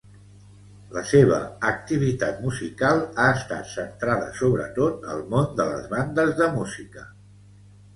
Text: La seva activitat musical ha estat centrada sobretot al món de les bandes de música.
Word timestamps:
La 0.95 1.03
seva 1.09 1.37
activitat 1.73 2.41
musical 2.47 3.03
ha 3.11 3.29
estat 3.37 3.71
centrada 3.77 4.33
sobretot 4.43 5.09
al 5.17 5.25
món 5.37 5.51
de 5.63 5.73
les 5.73 5.89
bandes 5.97 6.39
de 6.45 6.55
música. 6.61 7.11